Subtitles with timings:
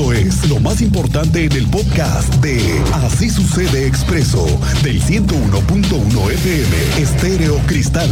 [0.00, 2.58] Esto es lo más importante en el podcast de
[2.94, 4.46] Así sucede expreso
[4.82, 8.08] del 101.1 FM Estéreo Cristal.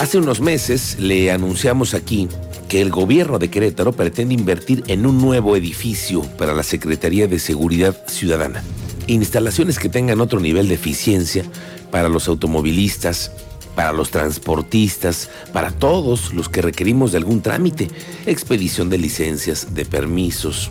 [0.00, 2.28] Hace unos meses le anunciamos aquí
[2.68, 7.38] que el gobierno de Querétaro pretende invertir en un nuevo edificio para la Secretaría de
[7.38, 8.64] Seguridad Ciudadana.
[9.06, 11.44] Instalaciones que tengan otro nivel de eficiencia
[11.92, 13.30] para los automovilistas,
[13.74, 17.88] para los transportistas, para todos los que requerimos de algún trámite,
[18.26, 20.70] expedición de licencias, de permisos.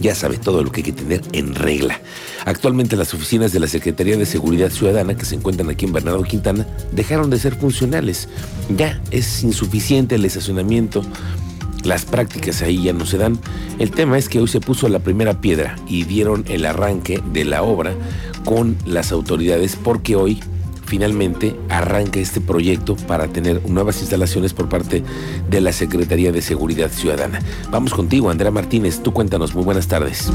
[0.00, 2.00] Ya sabe todo lo que hay que tener en regla.
[2.46, 6.22] Actualmente las oficinas de la Secretaría de Seguridad Ciudadana que se encuentran aquí en Bernardo
[6.22, 8.28] Quintana dejaron de ser funcionales.
[8.74, 11.02] Ya es insuficiente el estacionamiento.
[11.84, 13.38] Las prácticas ahí ya no se dan.
[13.78, 17.44] El tema es que hoy se puso la primera piedra y dieron el arranque de
[17.44, 17.94] la obra
[18.46, 20.40] con las autoridades porque hoy
[20.90, 25.04] finalmente arranca este proyecto para tener nuevas instalaciones por parte
[25.48, 27.38] de la Secretaría de Seguridad Ciudadana.
[27.70, 29.00] Vamos contigo, Andrea Martínez.
[29.00, 29.54] Tú cuéntanos.
[29.54, 30.32] Muy buenas tardes.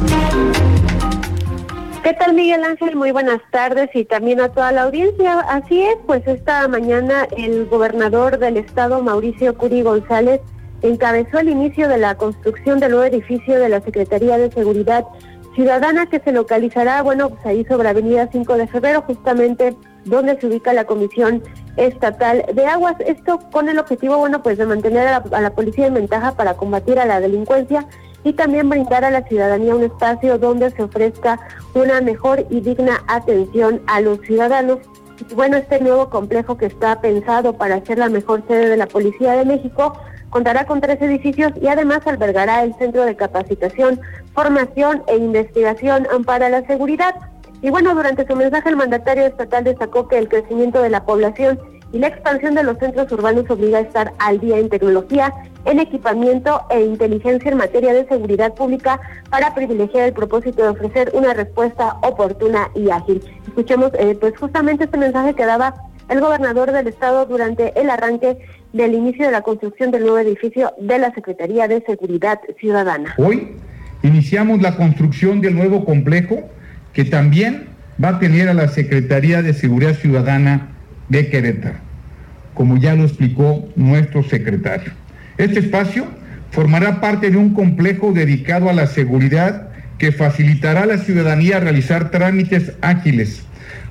[2.03, 2.95] ¿Qué tal Miguel Ángel?
[2.95, 5.41] Muy buenas tardes y también a toda la audiencia.
[5.41, 10.39] Así es, pues esta mañana el gobernador del estado, Mauricio Curi González,
[10.83, 15.03] encabezó el inicio de la construcción del nuevo edificio de la Secretaría de Seguridad
[15.53, 20.47] Ciudadana que se localizará, bueno, pues ahí sobre Avenida 5 de Febrero, justamente donde se
[20.47, 21.43] ubica la Comisión
[21.77, 22.95] Estatal de Aguas.
[23.05, 26.99] Esto con el objetivo, bueno, pues de mantener a la, policía en ventaja para combatir
[26.99, 27.85] a la delincuencia
[28.23, 31.39] y también brindar a la ciudadanía un espacio donde se ofrezca
[31.73, 34.79] una mejor y digna atención a los ciudadanos.
[35.35, 39.33] bueno, este nuevo complejo que está pensado para ser la mejor sede de la Policía
[39.33, 39.93] de México
[40.29, 44.01] contará con tres edificios y además albergará el Centro de Capacitación,
[44.33, 47.15] Formación e Investigación para la Seguridad.
[47.65, 51.59] Y bueno, durante su mensaje el mandatario estatal destacó que el crecimiento de la población
[51.91, 55.33] y la expansión de los centros urbanos obliga a estar al día en tecnología,
[55.65, 58.99] en equipamiento e inteligencia en materia de seguridad pública
[59.31, 63.23] para privilegiar el propósito de ofrecer una respuesta oportuna y ágil.
[63.47, 65.73] Escuchemos eh, pues justamente este mensaje que daba
[66.09, 68.37] el gobernador del estado durante el arranque
[68.73, 73.15] del inicio de la construcción del nuevo edificio de la Secretaría de Seguridad Ciudadana.
[73.17, 73.55] Hoy
[74.03, 76.47] iniciamos la construcción del nuevo complejo
[76.95, 77.65] que también
[78.03, 80.69] va a tener a la Secretaría de Seguridad Ciudadana
[81.09, 81.77] de Querétaro,
[82.53, 84.91] como ya lo explicó nuestro secretario.
[85.37, 86.07] Este espacio
[86.51, 92.11] formará parte de un complejo dedicado a la seguridad que facilitará a la ciudadanía realizar
[92.11, 93.43] trámites ágiles,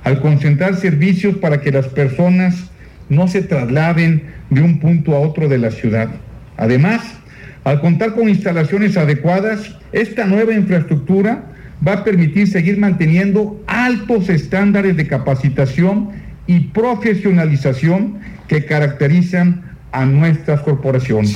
[0.03, 2.71] al concentrar servicios para que las personas
[3.09, 6.09] no se trasladen de un punto a otro de la ciudad.
[6.57, 7.01] Además,
[7.63, 11.54] al contar con instalaciones adecuadas, esta nueva infraestructura
[11.85, 16.09] va a permitir seguir manteniendo altos estándares de capacitación
[16.47, 21.35] y profesionalización que caracterizan a nuestras corporaciones.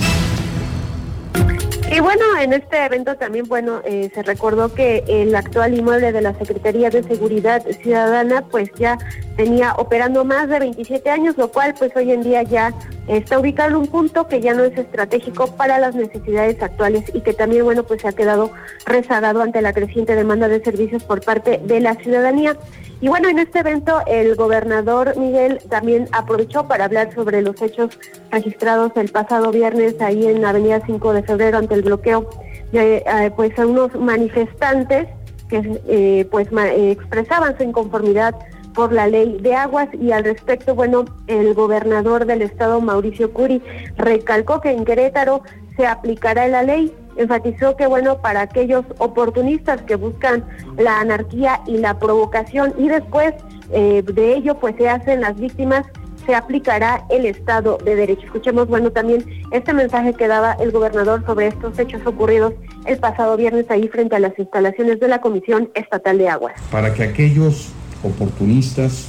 [1.92, 6.22] Y bueno, en este evento también, bueno, eh, se recordó que el actual inmueble de
[6.22, 9.00] la Secretaría de Seguridad Ciudadana, pues ya
[9.36, 12.76] tenía operando más de 27 años, lo cual pues hoy en día ya
[13.10, 17.34] está ubicado un punto que ya no es estratégico para las necesidades actuales y que
[17.34, 18.52] también, bueno, pues se ha quedado
[18.86, 22.56] rezagado ante la creciente demanda de servicios por parte de la ciudadanía.
[23.02, 27.98] Y bueno, en este evento el gobernador Miguel también aprovechó para hablar sobre los hechos
[28.30, 32.30] registrados el pasado viernes ahí en Avenida 5 de Febrero ante el bloqueo
[32.72, 35.08] de eh, pues a unos manifestantes
[35.50, 38.36] que eh, pues expresaban su inconformidad
[38.74, 43.62] por la ley de aguas y al respecto, bueno, el gobernador del estado Mauricio Curi
[43.98, 45.44] recalcó que en Querétaro
[45.76, 50.46] se aplicará la ley enfatizó que bueno para aquellos oportunistas que buscan
[50.78, 53.34] la anarquía y la provocación y después
[53.72, 55.86] eh, de ello pues se hacen las víctimas
[56.26, 58.26] se aplicará el Estado de Derecho.
[58.26, 62.54] Escuchemos, bueno, también este mensaje que daba el gobernador sobre estos hechos ocurridos
[62.86, 66.54] el pasado viernes ahí frente a las instalaciones de la Comisión Estatal de Aguas.
[66.72, 67.74] Para que aquellos
[68.04, 69.06] oportunistas,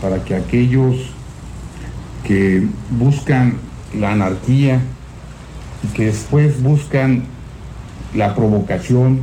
[0.00, 0.96] para que aquellos
[2.24, 3.58] que buscan
[3.98, 4.80] la anarquía,
[5.82, 7.24] y que después buscan
[8.14, 9.20] la provocación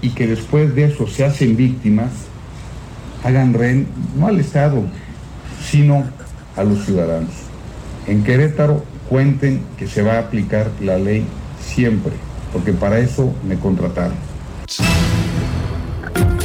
[0.00, 2.10] y que después de eso se hacen víctimas,
[3.24, 4.82] hagan ren no al Estado,
[5.64, 6.04] sino
[6.56, 7.30] a los ciudadanos.
[8.06, 11.26] En Querétaro cuenten que se va a aplicar la ley
[11.60, 12.12] siempre,
[12.52, 14.16] porque para eso me contrataron.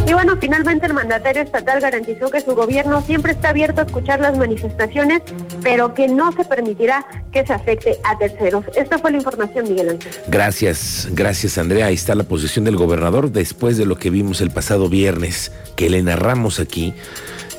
[0.05, 4.19] Y bueno, finalmente el mandatario estatal garantizó que su gobierno siempre está abierto a escuchar
[4.19, 5.21] las manifestaciones,
[5.61, 8.65] pero que no se permitirá que se afecte a terceros.
[8.75, 10.11] Esta fue la información, Miguel Ángel.
[10.27, 11.87] Gracias, gracias Andrea.
[11.87, 15.89] Ahí está la posición del gobernador después de lo que vimos el pasado viernes, que
[15.89, 16.93] le narramos aquí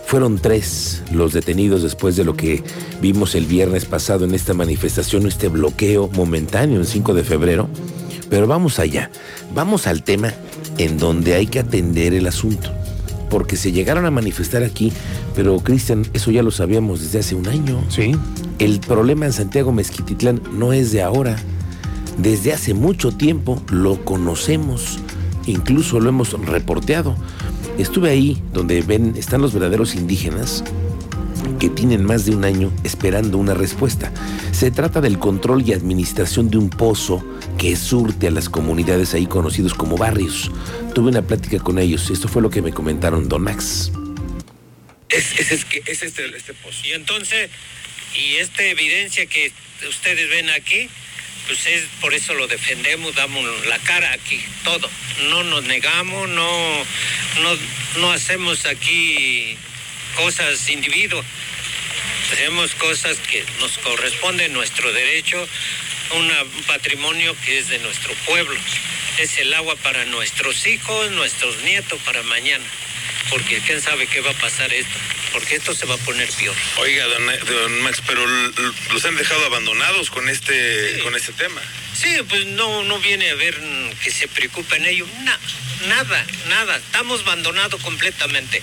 [0.07, 2.63] Fueron tres los detenidos después de lo que
[3.01, 7.69] vimos el viernes pasado en esta manifestación, este bloqueo momentáneo el 5 de febrero.
[8.29, 9.11] Pero vamos allá,
[9.55, 10.33] vamos al tema
[10.79, 12.71] en donde hay que atender el asunto.
[13.31, 14.93] Porque se llegaron a manifestar aquí,
[15.35, 17.83] pero Cristian, eso ya lo sabíamos desde hace un año.
[17.89, 18.13] Sí.
[18.59, 21.37] El problema en Santiago Mezquititlán no es de ahora.
[22.19, 25.01] Desde hace mucho tiempo lo conocemos,
[25.47, 27.17] incluso lo hemos reporteado.
[27.77, 30.63] Estuve ahí donde ven, están los verdaderos indígenas
[31.59, 34.13] que tienen más de un año esperando una respuesta.
[34.53, 37.25] Se trata del control y administración de un pozo
[37.59, 40.51] que surte a las comunidades ahí conocidos como barrios.
[40.95, 42.11] Tuve una plática con ellos.
[42.11, 43.93] Esto fue lo que me comentaron Don Max.
[45.09, 46.87] Es, es, es, es este, este pozo.
[46.87, 47.51] Y entonces,
[48.15, 49.53] y esta evidencia que
[49.89, 50.89] ustedes ven aquí,
[51.47, 54.89] pues es por eso lo defendemos, damos la cara aquí, todo.
[55.29, 56.79] No nos negamos, no,
[57.43, 57.59] no,
[58.01, 59.57] no hacemos aquí
[60.17, 61.25] cosas individuos.
[62.33, 65.49] Hacemos cosas que nos corresponden, nuestro derecho,
[66.17, 66.31] un
[66.67, 68.59] patrimonio que es de nuestro pueblo.
[69.19, 72.65] Es el agua para nuestros hijos, nuestros nietos, para mañana.
[73.31, 74.99] Porque quién sabe qué va a pasar esto
[75.35, 76.55] porque esto se va a poner peor.
[76.77, 78.25] Oiga, don, don Max, pero
[78.93, 81.01] los han dejado abandonados con este, sí.
[81.01, 81.61] con este tema.
[81.93, 83.61] Sí, pues no, no viene a ver
[84.03, 85.09] que se preocupen ellos.
[85.25, 85.39] Na,
[85.89, 86.77] nada, nada.
[86.77, 88.63] Estamos abandonados completamente.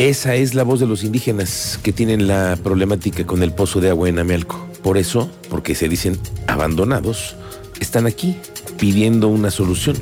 [0.00, 3.90] Esa es la voz de los indígenas que tienen la problemática con el pozo de
[3.90, 4.66] agua en Amelco.
[4.82, 7.36] Por eso, porque se dicen abandonados,
[7.80, 8.38] están aquí
[8.78, 9.98] pidiendo una solución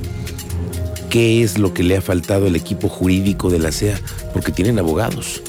[1.11, 3.99] qué es lo que le ha faltado al equipo jurídico de la CEA,
[4.33, 5.43] porque tienen abogados.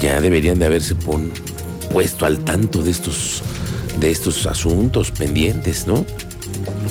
[0.00, 1.30] Ya deberían de haberse pon,
[1.92, 3.42] puesto al tanto de estos,
[4.00, 6.06] de estos asuntos pendientes, ¿no?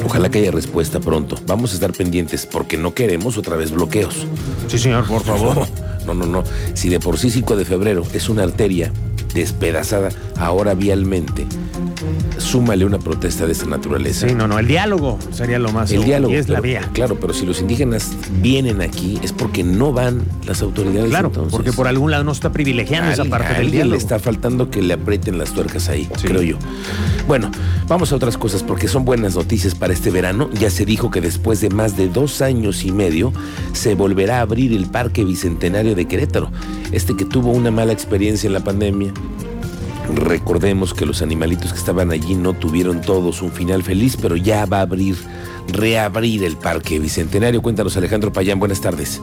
[0.05, 1.37] Ojalá que haya respuesta pronto.
[1.47, 4.27] Vamos a estar pendientes porque no queremos otra vez bloqueos.
[4.67, 5.67] Sí, señor, por favor.
[6.07, 6.43] No, no, no.
[6.73, 8.91] Si de por sí 5 de febrero es una arteria
[9.33, 11.45] despedazada ahora vialmente,
[12.37, 14.27] súmale una protesta de esta naturaleza.
[14.27, 15.91] Sí, no, no, el diálogo sería lo más.
[15.91, 16.33] El diálogo.
[16.33, 16.89] Y es claro, la vía.
[16.93, 18.11] Claro, pero si los indígenas
[18.41, 21.09] vienen aquí es porque no van las autoridades.
[21.09, 21.51] Claro, entonces.
[21.51, 23.91] porque por algún lado no está privilegiando esa parte del diálogo.
[23.93, 26.27] le está faltando que le aprieten las tuercas ahí, Sí.
[26.27, 26.57] creo yo.
[27.27, 27.51] Bueno,
[27.89, 30.49] vamos a otras cosas porque son buenas noticias para este verano.
[30.53, 33.33] Ya se dijo que después de más de dos años y medio
[33.73, 36.49] se volverá a abrir el Parque Bicentenario de Querétaro.
[36.93, 39.11] Este que tuvo una mala experiencia en la pandemia.
[40.15, 44.65] Recordemos que los animalitos que estaban allí no tuvieron todos un final feliz, pero ya
[44.65, 45.17] va a abrir,
[45.67, 47.61] reabrir el Parque Bicentenario.
[47.61, 49.21] Cuéntanos, Alejandro Payán, buenas tardes.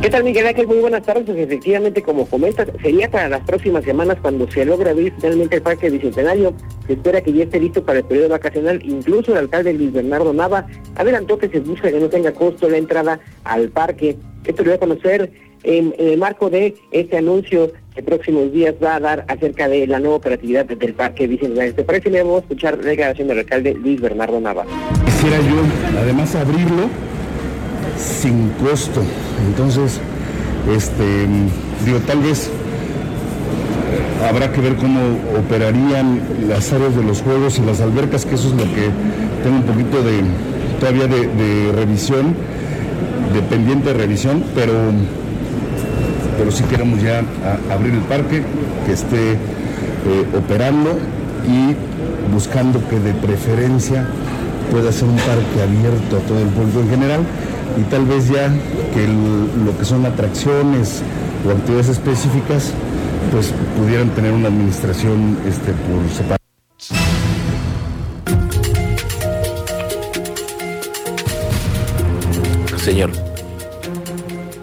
[0.00, 0.66] ¿Qué tal, Miguel Ángel?
[0.66, 1.24] Muy buenas tardes.
[1.26, 5.62] Pues, efectivamente, como comentas, sería para las próximas semanas cuando se logre abrir finalmente el
[5.62, 6.54] Parque Bicentenario.
[6.86, 8.80] Se espera que ya esté listo para el periodo vacacional.
[8.82, 12.78] Incluso el alcalde Luis Bernardo Nava adelantó que se busca que no tenga costo la
[12.78, 14.16] entrada al parque.
[14.46, 15.32] Esto lo voy a conocer
[15.64, 19.86] en, en el marco de este anuncio que próximos días va a dar acerca de
[19.86, 21.74] la nueva operatividad del Parque Bicentenario.
[21.74, 22.08] ¿Te parece?
[22.08, 24.64] Le vamos a escuchar la declaración del alcalde Luis Bernardo Nava.
[25.04, 26.88] Quisiera yo, además, abrirlo
[28.00, 29.02] sin costo.
[29.46, 30.00] Entonces,
[30.74, 31.26] este,
[31.84, 32.50] digo, tal vez
[34.28, 35.00] habrá que ver cómo
[35.38, 38.90] operarían las áreas de los juegos y las albercas, que eso es lo que
[39.42, 40.20] tengo un poquito de
[40.78, 42.34] todavía de, revisión,
[43.32, 44.72] de pendiente revisión, pero,
[46.38, 47.22] pero sí queremos ya
[47.70, 48.42] abrir el parque,
[48.86, 49.36] que esté eh,
[50.36, 50.98] operando
[51.46, 54.06] y buscando que de preferencia
[54.70, 57.20] pueda ser un parque abierto a todo el público en general
[57.78, 58.50] y tal vez ya
[58.94, 61.02] que el- lo que son atracciones
[61.46, 62.72] o actividades específicas
[63.32, 66.40] pues pudieran tener una administración este, por separado.
[72.78, 73.10] Señor.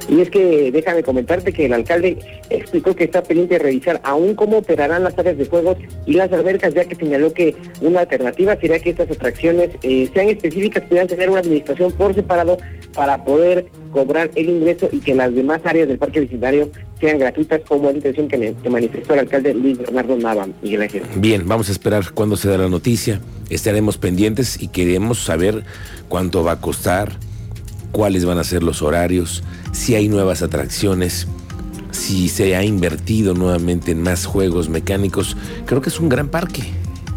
[0.09, 2.17] Y es que déjame comentarte que el alcalde
[2.49, 6.31] explicó que está pendiente de revisar aún cómo operarán las áreas de juegos y las
[6.31, 11.07] albercas, ya que señaló que una alternativa sería que estas atracciones eh, sean específicas, puedan
[11.07, 12.57] tener una administración por separado
[12.97, 17.61] para poder cobrar el ingreso y que las demás áreas del parque bicentenario sean gratuitas,
[17.67, 20.47] como la intención que, que manifestó el alcalde Luis Bernardo Nava.
[20.63, 21.03] Miguel Ángel.
[21.15, 23.21] Bien, vamos a esperar cuándo se da la noticia.
[23.51, 25.63] Estaremos pendientes y queremos saber
[26.09, 27.11] cuánto va a costar,
[27.91, 31.27] cuáles van a ser los horarios, si hay nuevas atracciones,
[31.91, 35.37] si se ha invertido nuevamente en más juegos mecánicos.
[35.67, 36.63] Creo que es un gran parque.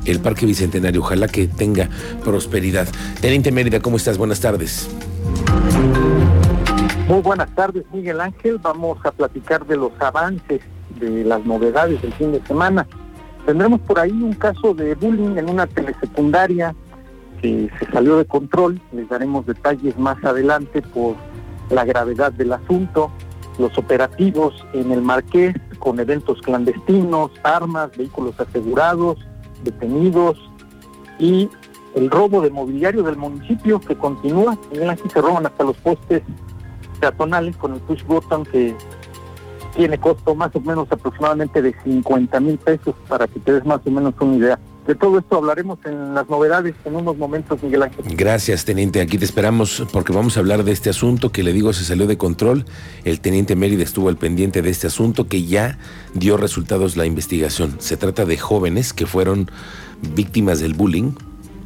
[0.04, 1.88] El Parque Bicentenario, ojalá que tenga
[2.22, 2.86] prosperidad.
[3.22, 4.18] Teniente Mérida, ¿cómo estás?
[4.18, 4.88] Buenas tardes.
[7.08, 8.58] Muy buenas tardes, Miguel Ángel.
[8.58, 10.60] Vamos a platicar de los avances,
[11.00, 12.86] de las novedades del fin de semana.
[13.46, 16.74] Tendremos por ahí un caso de bullying en una telesecundaria
[17.42, 18.80] que se salió de control.
[18.92, 21.16] Les daremos detalles más adelante por
[21.70, 23.10] la gravedad del asunto,
[23.58, 29.18] los operativos en el Marqués con eventos clandestinos, armas, vehículos asegurados,
[29.64, 30.38] detenidos
[31.18, 31.48] y
[31.94, 34.58] el robo de mobiliario del municipio que continúa.
[34.72, 36.22] En aquí se roban hasta los postes
[37.00, 38.74] peatonales con el push button que
[39.74, 43.80] tiene costo más o menos aproximadamente de 50 mil pesos para que te des más
[43.84, 44.58] o menos una idea.
[44.86, 48.04] De todo esto hablaremos en las novedades en unos momentos, Miguel Ángel.
[48.16, 49.00] Gracias, teniente.
[49.00, 52.06] Aquí te esperamos porque vamos a hablar de este asunto que le digo se salió
[52.06, 52.64] de control.
[53.04, 55.78] El teniente Mérida estuvo al pendiente de este asunto que ya
[56.14, 57.76] dio resultados la investigación.
[57.78, 59.50] Se trata de jóvenes que fueron
[60.14, 61.12] víctimas del bullying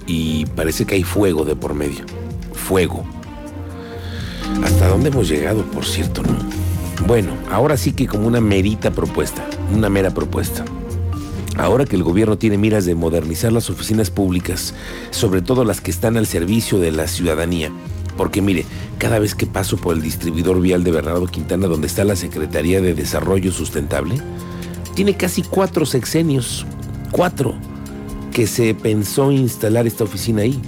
[0.06, 2.04] y parece que hay fuego de por medio.
[2.52, 3.04] Fuego.
[4.62, 6.37] ¿Hasta dónde hemos llegado, por cierto, no?
[7.06, 10.64] Bueno, ahora sí que como una merita propuesta, una mera propuesta.
[11.56, 14.75] Ahora que el gobierno tiene miras de modernizar las oficinas públicas,
[15.11, 17.70] sobre todo las que están al servicio de la ciudadanía,
[18.16, 18.64] porque mire,
[18.99, 22.80] cada vez que paso por el distribuidor vial de Bernardo Quintana, donde está la Secretaría
[22.80, 24.16] de Desarrollo Sustentable,
[24.94, 26.64] tiene casi cuatro sexenios,
[27.11, 27.54] cuatro,
[28.35, 30.61] que se pensó instalar esta oficina ahí.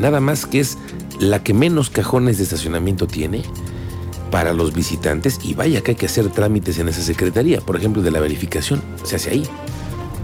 [0.00, 0.76] Nada más que es
[1.20, 3.42] la que menos cajones de estacionamiento tiene
[4.32, 8.02] para los visitantes y vaya que hay que hacer trámites en esa secretaría, por ejemplo,
[8.02, 9.44] de la verificación, se hace ahí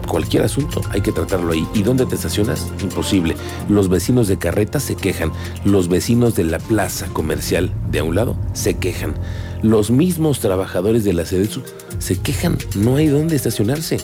[0.07, 1.67] cualquier asunto hay que tratarlo ahí.
[1.75, 2.69] ¿Y dónde te estacionas?
[2.81, 3.37] Imposible.
[3.69, 5.33] Los vecinos de Carreta se quejan.
[5.65, 9.15] Los vecinos de la plaza comercial de a un lado se quejan.
[9.63, 11.63] Los mismos trabajadores de la SEDESU
[11.99, 12.57] se quejan.
[12.77, 13.99] No hay dónde estacionarse.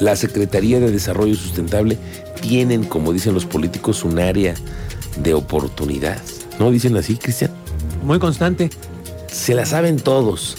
[0.00, 1.98] La Secretaría de Desarrollo Sustentable
[2.40, 4.54] tienen, como dicen los políticos, un área
[5.22, 6.18] de oportunidad.
[6.58, 7.50] ¿No dicen así, Cristian?
[8.04, 8.70] Muy constante.
[9.30, 10.56] Se la saben todos.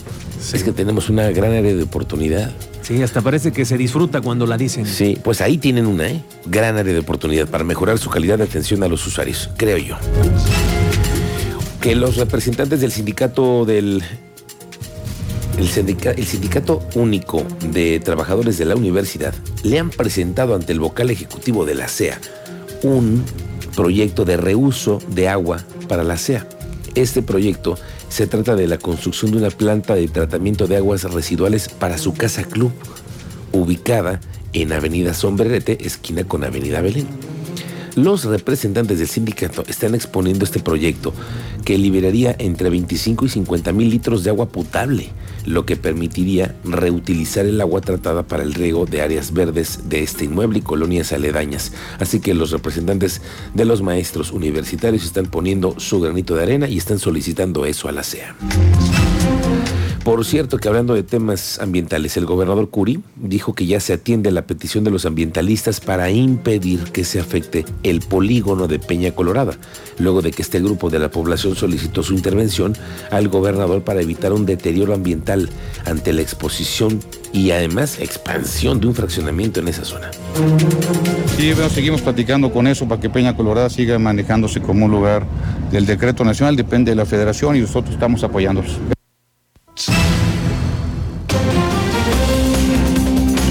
[0.53, 2.51] Es que tenemos una gran área de oportunidad.
[2.81, 4.86] Sí, hasta parece que se disfruta cuando la dicen.
[4.86, 6.24] Sí, pues ahí tienen una ¿eh?
[6.46, 9.98] gran área de oportunidad para mejorar su calidad de atención a los usuarios, creo yo.
[11.81, 14.03] Que los representantes del sindicato del
[15.60, 21.66] el, Sindicato Único de Trabajadores de la Universidad le han presentado ante el vocal ejecutivo
[21.66, 22.20] de la CEA
[22.84, 23.25] un
[23.75, 26.48] proyecto de reuso de agua para la CEA.
[26.96, 31.68] Este proyecto se trata de la construcción de una planta de tratamiento de aguas residuales
[31.68, 32.72] para su casa club,
[33.51, 34.22] ubicada
[34.54, 37.08] en Avenida Sombrerete, esquina con Avenida Belén.
[38.03, 41.13] Los representantes del sindicato están exponiendo este proyecto
[41.65, 45.10] que liberaría entre 25 y 50 mil litros de agua potable,
[45.46, 50.24] lo que permitiría reutilizar el agua tratada para el riego de áreas verdes de este
[50.24, 51.74] inmueble y colonias aledañas.
[52.00, 53.22] Así que los representantes
[53.53, 57.91] de los maestros universitarios están poniendo su granito de arena y están solicitando eso a
[57.91, 58.34] la CEA.
[60.10, 64.30] Por cierto, que hablando de temas ambientales, el gobernador Curi dijo que ya se atiende
[64.30, 69.12] a la petición de los ambientalistas para impedir que se afecte el polígono de Peña
[69.12, 69.54] Colorada,
[70.00, 72.75] luego de que este grupo de la población solicitó su intervención
[73.12, 75.48] al gobernador para evitar un deterioro ambiental
[75.86, 77.00] ante la exposición
[77.32, 80.10] y además expansión de un fraccionamiento en esa zona.
[81.38, 85.28] Sí, bueno, seguimos platicando con eso para que Peña Colorada siga manejándose como un lugar
[85.72, 88.80] del decreto nacional, depende de la federación y nosotros estamos apoyándolos.